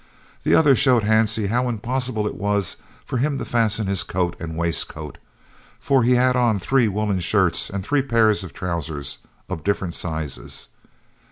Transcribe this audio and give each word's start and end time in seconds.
The 0.41 0.55
other 0.55 0.75
showed 0.75 1.03
Hansie 1.03 1.49
how 1.49 1.69
impossible 1.69 2.25
it 2.25 2.33
was 2.33 2.77
for 3.05 3.17
him 3.17 3.37
to 3.37 3.45
fasten 3.45 3.85
his 3.85 4.01
coat 4.01 4.35
and 4.39 4.57
waistcoat, 4.57 5.19
for 5.79 6.01
he 6.01 6.13
had 6.13 6.35
on 6.35 6.57
three 6.57 6.87
woollen 6.87 7.19
shirts 7.19 7.69
and 7.69 7.85
three 7.85 8.01
pairs 8.01 8.43
of 8.43 8.51
trousers, 8.51 9.19
of 9.47 9.63
different 9.63 9.93
sizes. 9.93 10.69